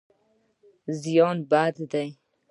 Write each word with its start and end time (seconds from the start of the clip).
زیان 1.01 1.37
بد 1.51 1.75
دی. 1.91 2.09